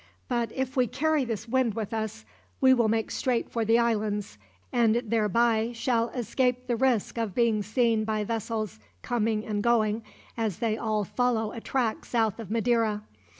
But 0.27 0.51
if 0.53 0.75
we 0.75 0.87
carry 0.87 1.25
this 1.25 1.47
wind 1.47 1.75
with 1.75 1.93
us, 1.93 2.25
we 2.59 2.73
will 2.73 2.87
make 2.87 3.11
straight 3.11 3.51
for 3.51 3.63
the 3.63 3.77
islands, 3.77 4.39
and 4.73 4.95
thereby 5.05 5.73
shall 5.75 6.09
escape 6.09 6.65
the 6.65 6.75
risk 6.75 7.19
of 7.19 7.35
being 7.35 7.61
seen 7.61 8.03
by 8.03 8.23
vessels 8.23 8.79
coming 9.03 9.45
and 9.45 9.61
going, 9.61 10.01
as 10.35 10.57
they 10.57 10.75
all 10.75 11.03
follow 11.03 11.51
a 11.51 11.61
track 11.61 12.03
south 12.05 12.39
of 12.39 12.49
Madeira. 12.49 13.03